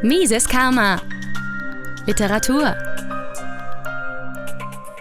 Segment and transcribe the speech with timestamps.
[0.00, 1.02] Mises Karma.
[2.06, 2.76] Literatur.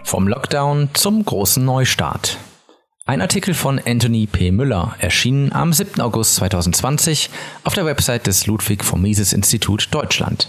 [0.04, 2.38] Vom Lockdown zum großen Neustart.
[3.06, 4.50] Ein Artikel von Anthony P.
[4.50, 6.02] Müller erschien am 7.
[6.02, 7.30] August 2020
[7.64, 10.48] auf der Website des Ludwig von Mises Institut Deutschland.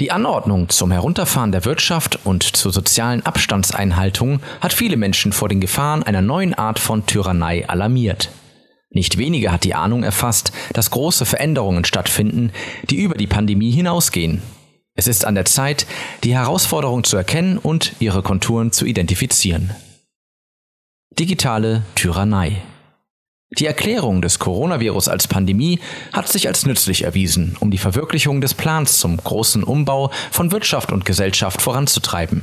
[0.00, 5.60] Die Anordnung zum Herunterfahren der Wirtschaft und zur sozialen Abstandseinhaltung hat viele Menschen vor den
[5.60, 8.30] Gefahren einer neuen Art von Tyrannei alarmiert.
[8.90, 12.52] Nicht wenige hat die Ahnung erfasst, dass große Veränderungen stattfinden,
[12.88, 14.42] die über die Pandemie hinausgehen.
[14.94, 15.86] Es ist an der Zeit,
[16.24, 19.70] die Herausforderung zu erkennen und ihre Konturen zu identifizieren.
[21.18, 22.62] Digitale Tyrannei.
[23.58, 25.80] Die Erklärung des Coronavirus als Pandemie
[26.12, 30.92] hat sich als nützlich erwiesen, um die Verwirklichung des Plans zum großen Umbau von Wirtschaft
[30.92, 32.42] und Gesellschaft voranzutreiben.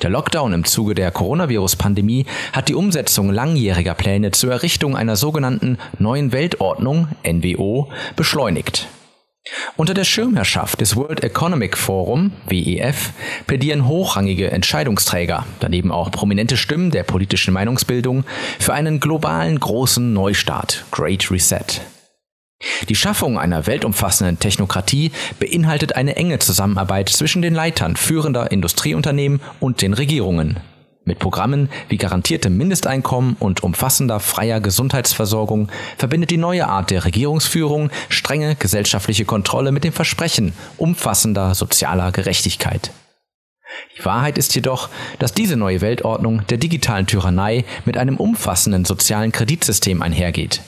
[0.00, 5.76] Der Lockdown im Zuge der Coronavirus-Pandemie hat die Umsetzung langjähriger Pläne zur Errichtung einer sogenannten
[5.98, 8.88] neuen Weltordnung NWO beschleunigt.
[9.76, 13.10] Unter der Schirmherrschaft des World Economic Forum WEF
[13.46, 18.24] plädieren hochrangige Entscheidungsträger, daneben auch prominente Stimmen der politischen Meinungsbildung
[18.58, 21.82] für einen globalen großen Neustart Great Reset.
[22.88, 29.82] Die Schaffung einer weltumfassenden Technokratie beinhaltet eine enge Zusammenarbeit zwischen den Leitern führender Industrieunternehmen und
[29.82, 30.60] den Regierungen.
[31.04, 37.90] Mit Programmen wie garantiertem Mindesteinkommen und umfassender freier Gesundheitsversorgung verbindet die neue Art der Regierungsführung
[38.08, 42.92] strenge gesellschaftliche Kontrolle mit dem Versprechen umfassender sozialer Gerechtigkeit.
[43.98, 49.32] Die Wahrheit ist jedoch, dass diese neue Weltordnung der digitalen Tyrannei mit einem umfassenden sozialen
[49.32, 50.60] Kreditsystem einhergeht.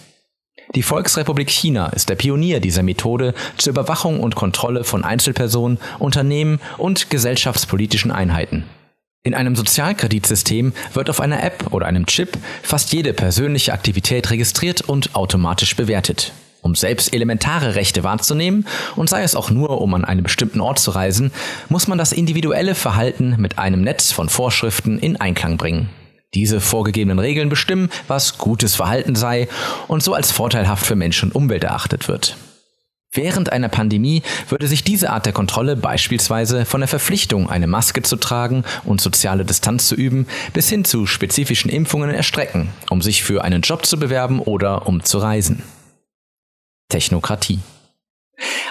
[0.74, 6.58] Die Volksrepublik China ist der Pionier dieser Methode zur Überwachung und Kontrolle von Einzelpersonen, Unternehmen
[6.78, 8.64] und gesellschaftspolitischen Einheiten.
[9.22, 14.80] In einem Sozialkreditsystem wird auf einer App oder einem Chip fast jede persönliche Aktivität registriert
[14.80, 16.32] und automatisch bewertet.
[16.60, 20.78] Um selbst elementare Rechte wahrzunehmen, und sei es auch nur, um an einen bestimmten Ort
[20.78, 21.30] zu reisen,
[21.68, 25.88] muss man das individuelle Verhalten mit einem Netz von Vorschriften in Einklang bringen.
[26.34, 29.48] Diese vorgegebenen Regeln bestimmen, was gutes Verhalten sei
[29.88, 32.36] und so als vorteilhaft für Mensch und Umwelt erachtet wird.
[33.16, 38.02] Während einer Pandemie würde sich diese Art der Kontrolle beispielsweise von der Verpflichtung, eine Maske
[38.02, 43.22] zu tragen und soziale Distanz zu üben, bis hin zu spezifischen Impfungen erstrecken, um sich
[43.22, 45.62] für einen Job zu bewerben oder um zu reisen.
[46.88, 47.60] Technokratie.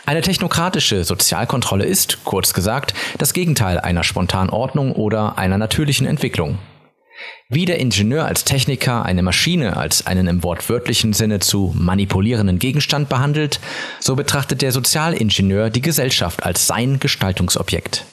[0.06, 6.60] Eine technokratische Sozialkontrolle ist, kurz gesagt, das Gegenteil einer spontanen Ordnung oder einer natürlichen Entwicklung.
[7.50, 13.10] Wie der Ingenieur als Techniker eine Maschine als einen im wortwörtlichen Sinne zu manipulierenden Gegenstand
[13.10, 13.60] behandelt,
[14.00, 18.06] so betrachtet der Sozialingenieur die Gesellschaft als sein Gestaltungsobjekt.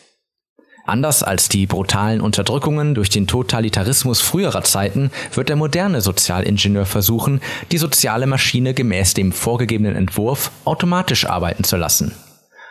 [0.86, 7.40] Anders als die brutalen Unterdrückungen durch den Totalitarismus früherer Zeiten wird der moderne Sozialingenieur versuchen,
[7.70, 12.14] die soziale Maschine gemäß dem vorgegebenen Entwurf automatisch arbeiten zu lassen.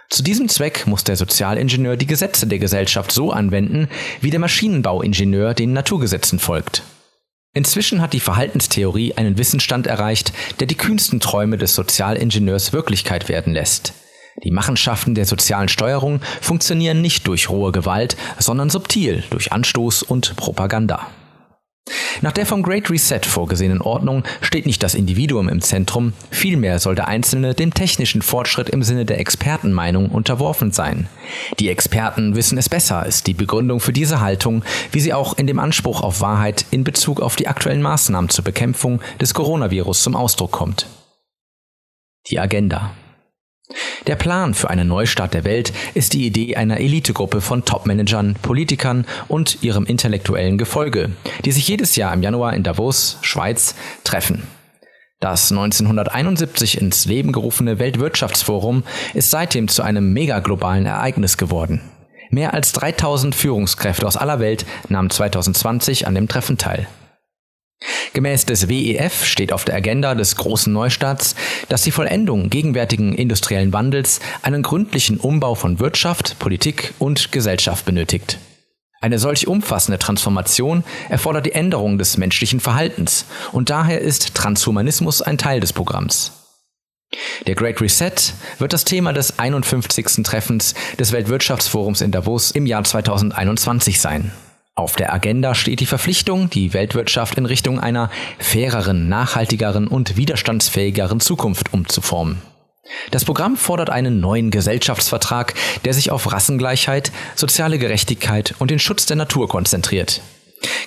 [0.09, 3.87] Zu diesem Zweck muss der Sozialingenieur die Gesetze der Gesellschaft so anwenden,
[4.21, 6.81] wie der Maschinenbauingenieur den Naturgesetzen folgt.
[7.53, 13.53] Inzwischen hat die Verhaltenstheorie einen Wissensstand erreicht, der die kühnsten Träume des Sozialingenieurs Wirklichkeit werden
[13.53, 13.93] lässt.
[14.43, 20.35] Die Machenschaften der sozialen Steuerung funktionieren nicht durch rohe Gewalt, sondern subtil durch Anstoß und
[20.37, 21.07] Propaganda.
[22.21, 26.95] Nach der vom Great Reset vorgesehenen Ordnung steht nicht das Individuum im Zentrum, vielmehr soll
[26.95, 31.07] der Einzelne dem technischen Fortschritt im Sinne der Expertenmeinung unterworfen sein.
[31.59, 35.47] Die Experten wissen es besser, ist die Begründung für diese Haltung, wie sie auch in
[35.47, 40.15] dem Anspruch auf Wahrheit in Bezug auf die aktuellen Maßnahmen zur Bekämpfung des Coronavirus zum
[40.15, 40.87] Ausdruck kommt.
[42.27, 42.91] Die Agenda.
[44.09, 49.05] Der Plan für einen Neustart der Welt ist die Idee einer Elitegruppe von Topmanagern, Politikern
[49.27, 51.11] und ihrem intellektuellen Gefolge,
[51.45, 54.47] die sich jedes Jahr im Januar in Davos, Schweiz, treffen.
[55.19, 58.81] Das 1971 ins Leben gerufene Weltwirtschaftsforum
[59.13, 61.79] ist seitdem zu einem megaglobalen Ereignis geworden.
[62.31, 66.87] Mehr als 3000 Führungskräfte aus aller Welt nahmen 2020 an dem Treffen teil.
[68.13, 71.35] Gemäß des WEF steht auf der Agenda des großen Neustarts,
[71.67, 78.39] dass die Vollendung gegenwärtigen industriellen Wandels einen gründlichen Umbau von Wirtschaft, Politik und Gesellschaft benötigt.
[79.01, 85.37] Eine solch umfassende Transformation erfordert die Änderung des menschlichen Verhaltens und daher ist Transhumanismus ein
[85.37, 86.33] Teil des Programms.
[87.47, 88.11] Der Great Reset
[88.59, 90.23] wird das Thema des 51.
[90.23, 94.31] Treffens des Weltwirtschaftsforums in Davos im Jahr 2021 sein.
[94.79, 101.19] Auf der Agenda steht die Verpflichtung, die Weltwirtschaft in Richtung einer faireren, nachhaltigeren und widerstandsfähigeren
[101.19, 102.41] Zukunft umzuformen.
[103.11, 105.53] Das Programm fordert einen neuen Gesellschaftsvertrag,
[105.83, 110.21] der sich auf Rassengleichheit, soziale Gerechtigkeit und den Schutz der Natur konzentriert.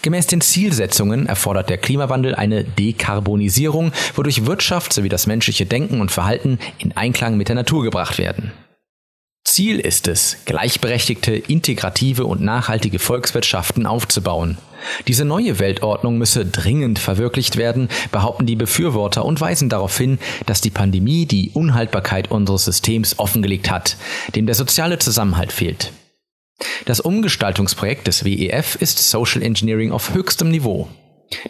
[0.00, 6.10] Gemäß den Zielsetzungen erfordert der Klimawandel eine Dekarbonisierung, wodurch Wirtschaft sowie das menschliche Denken und
[6.10, 8.52] Verhalten in Einklang mit der Natur gebracht werden.
[9.52, 14.56] Ziel ist es, gleichberechtigte, integrative und nachhaltige Volkswirtschaften aufzubauen.
[15.08, 20.62] Diese neue Weltordnung müsse dringend verwirklicht werden, behaupten die Befürworter und weisen darauf hin, dass
[20.62, 23.98] die Pandemie die Unhaltbarkeit unseres Systems offengelegt hat,
[24.34, 25.92] dem der soziale Zusammenhalt fehlt.
[26.86, 30.88] Das Umgestaltungsprojekt des WEF ist Social Engineering auf höchstem Niveau.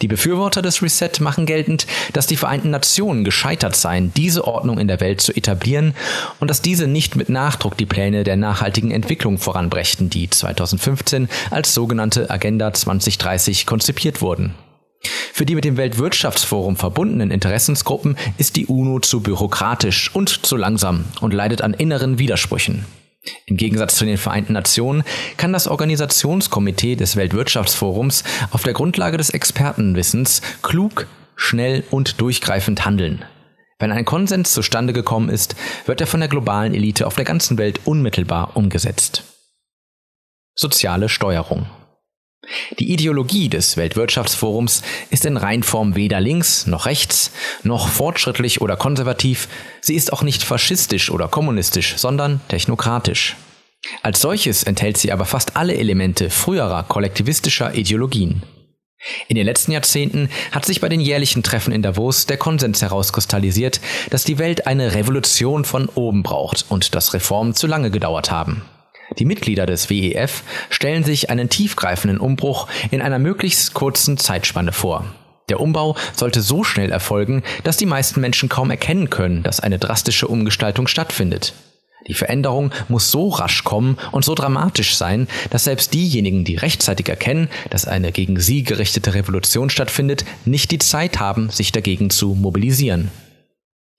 [0.00, 4.88] Die Befürworter des Reset machen geltend, dass die Vereinten Nationen gescheitert seien, diese Ordnung in
[4.88, 5.94] der Welt zu etablieren
[6.40, 11.74] und dass diese nicht mit Nachdruck die Pläne der nachhaltigen Entwicklung voranbrächten, die 2015 als
[11.74, 14.54] sogenannte Agenda 2030 konzipiert wurden.
[15.32, 21.06] Für die mit dem Weltwirtschaftsforum verbundenen Interessensgruppen ist die UNO zu bürokratisch und zu langsam
[21.20, 22.84] und leidet an inneren Widersprüchen.
[23.46, 25.04] Im Gegensatz zu den Vereinten Nationen
[25.36, 33.24] kann das Organisationskomitee des Weltwirtschaftsforums auf der Grundlage des Expertenwissens klug, schnell und durchgreifend handeln.
[33.78, 37.58] Wenn ein Konsens zustande gekommen ist, wird er von der globalen Elite auf der ganzen
[37.58, 39.24] Welt unmittelbar umgesetzt.
[40.54, 41.66] Soziale Steuerung
[42.78, 47.30] die Ideologie des Weltwirtschaftsforums ist in Reinform weder links noch rechts,
[47.62, 49.48] noch fortschrittlich oder konservativ,
[49.80, 53.36] sie ist auch nicht faschistisch oder kommunistisch, sondern technokratisch.
[54.02, 58.42] Als solches enthält sie aber fast alle Elemente früherer kollektivistischer Ideologien.
[59.26, 63.80] In den letzten Jahrzehnten hat sich bei den jährlichen Treffen in Davos der Konsens herauskristallisiert,
[64.10, 68.62] dass die Welt eine Revolution von oben braucht und dass Reformen zu lange gedauert haben.
[69.18, 75.04] Die Mitglieder des WEF stellen sich einen tiefgreifenden Umbruch in einer möglichst kurzen Zeitspanne vor.
[75.48, 79.78] Der Umbau sollte so schnell erfolgen, dass die meisten Menschen kaum erkennen können, dass eine
[79.78, 81.54] drastische Umgestaltung stattfindet.
[82.08, 87.08] Die Veränderung muss so rasch kommen und so dramatisch sein, dass selbst diejenigen, die rechtzeitig
[87.08, 92.34] erkennen, dass eine gegen sie gerichtete Revolution stattfindet, nicht die Zeit haben, sich dagegen zu
[92.34, 93.10] mobilisieren.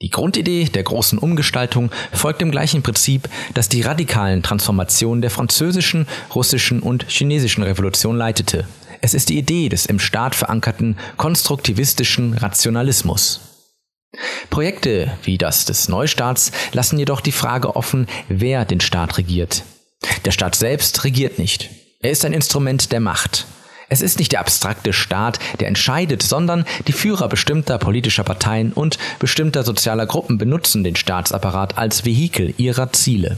[0.02, 6.08] Die Grundidee der großen Umgestaltung folgt dem gleichen Prinzip, das die radikalen Transformationen der französischen,
[6.36, 8.68] russischen und chinesischen Revolution leitete.
[9.02, 13.42] Es ist die Idee des im Staat verankerten konstruktivistischen Rationalismus.
[14.50, 19.64] Projekte wie das des Neustaats lassen jedoch die Frage offen, wer den Staat regiert.
[20.26, 21.70] Der Staat selbst regiert nicht.
[22.02, 23.46] Er ist ein Instrument der Macht.
[23.94, 28.98] Es ist nicht der abstrakte Staat, der entscheidet, sondern die Führer bestimmter politischer Parteien und
[29.20, 33.38] bestimmter sozialer Gruppen benutzen den Staatsapparat als Vehikel ihrer Ziele.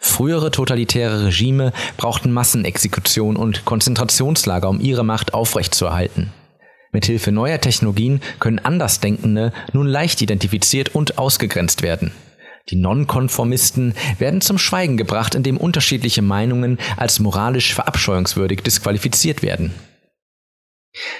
[0.00, 6.32] Frühere totalitäre Regime brauchten Massenexekution und Konzentrationslager, um ihre Macht aufrechtzuerhalten.
[6.90, 12.10] Mithilfe neuer Technologien können Andersdenkende nun leicht identifiziert und ausgegrenzt werden.
[12.68, 19.72] Die Nonkonformisten werden zum Schweigen gebracht, indem unterschiedliche Meinungen als moralisch verabscheuungswürdig disqualifiziert werden.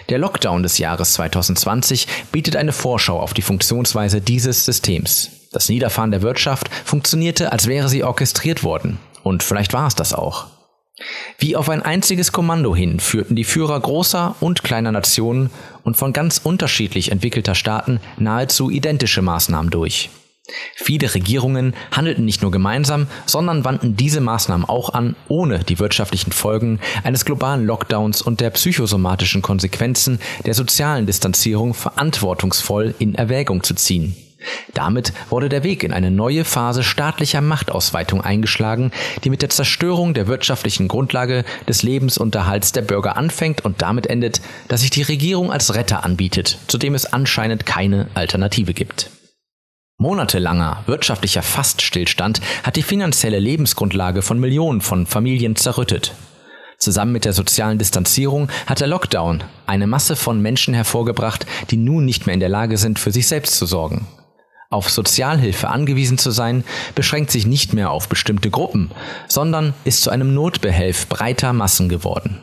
[0.09, 5.31] Der Lockdown des Jahres 2020 bietet eine Vorschau auf die Funktionsweise dieses Systems.
[5.51, 8.99] Das Niederfahren der Wirtschaft funktionierte, als wäre sie orchestriert worden.
[9.23, 10.47] Und vielleicht war es das auch.
[11.39, 15.51] Wie auf ein einziges Kommando hin führten die Führer großer und kleiner Nationen
[15.85, 20.11] und von ganz unterschiedlich entwickelter Staaten nahezu identische Maßnahmen durch.
[20.75, 26.33] Viele Regierungen handelten nicht nur gemeinsam, sondern wandten diese Maßnahmen auch an, ohne die wirtschaftlichen
[26.33, 33.75] Folgen eines globalen Lockdowns und der psychosomatischen Konsequenzen der sozialen Distanzierung verantwortungsvoll in Erwägung zu
[33.75, 34.17] ziehen.
[34.75, 38.91] Damit wurde der Weg in eine neue Phase staatlicher Machtausweitung eingeschlagen,
[39.23, 44.41] die mit der Zerstörung der wirtschaftlichen Grundlage des Lebensunterhalts der Bürger anfängt und damit endet,
[44.67, 49.11] dass sich die Regierung als Retter anbietet, zu dem es anscheinend keine Alternative gibt.
[49.99, 56.15] Monatelanger wirtschaftlicher Faststillstand hat die finanzielle Lebensgrundlage von Millionen von Familien zerrüttet.
[56.79, 62.05] Zusammen mit der sozialen Distanzierung hat der Lockdown eine Masse von Menschen hervorgebracht, die nun
[62.05, 64.09] nicht mehr in der Lage sind, für sich selbst zu sorgen.
[64.71, 68.91] Auf Sozialhilfe angewiesen zu sein, beschränkt sich nicht mehr auf bestimmte Gruppen,
[69.29, 72.41] sondern ist zu einem Notbehelf breiter Massen geworden.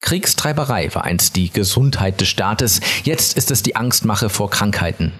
[0.00, 5.12] Kriegstreiberei war einst die Gesundheit des Staates, jetzt ist es die Angstmache vor Krankheiten.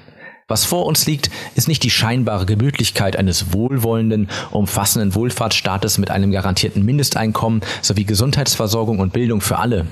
[0.51, 6.33] Was vor uns liegt, ist nicht die scheinbare Gemütlichkeit eines wohlwollenden, umfassenden Wohlfahrtsstaates mit einem
[6.33, 9.87] garantierten Mindesteinkommen sowie Gesundheitsversorgung und Bildung für alle.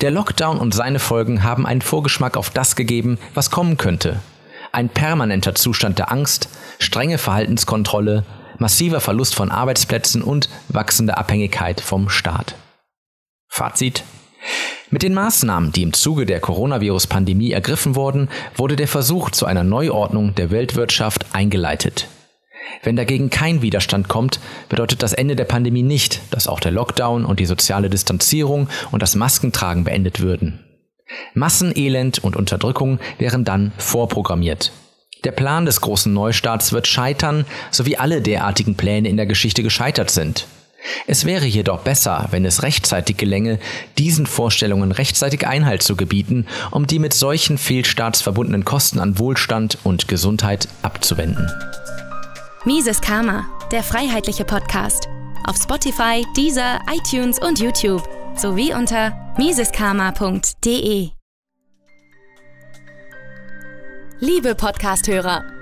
[0.00, 4.20] Der Lockdown und seine Folgen haben einen Vorgeschmack auf das gegeben, was kommen könnte.
[4.70, 8.24] Ein permanenter Zustand der Angst, strenge Verhaltenskontrolle,
[8.58, 12.54] massiver Verlust von Arbeitsplätzen und wachsende Abhängigkeit vom Staat.
[13.48, 14.04] Fazit
[14.90, 19.64] mit den Maßnahmen, die im Zuge der Coronavirus-Pandemie ergriffen wurden, wurde der Versuch zu einer
[19.64, 22.08] Neuordnung der Weltwirtschaft eingeleitet.
[22.82, 27.24] Wenn dagegen kein Widerstand kommt, bedeutet das Ende der Pandemie nicht, dass auch der Lockdown
[27.24, 30.64] und die soziale Distanzierung und das Maskentragen beendet würden.
[31.34, 34.72] Massenelend und Unterdrückung wären dann vorprogrammiert.
[35.24, 39.62] Der Plan des großen Neustarts wird scheitern, so wie alle derartigen Pläne in der Geschichte
[39.62, 40.46] gescheitert sind.
[41.06, 43.58] Es wäre jedoch besser, wenn es rechtzeitig gelänge,
[43.98, 49.78] diesen Vorstellungen rechtzeitig Einhalt zu gebieten, um die mit solchen Fehlstarts verbundenen Kosten an Wohlstand
[49.84, 51.50] und Gesundheit abzuwenden.
[52.64, 55.08] Mises Karma, der freiheitliche Podcast.
[55.46, 61.10] Auf Spotify, Deezer, iTunes und YouTube sowie unter miseskarma.de.
[64.20, 65.44] Liebe Podcasthörer,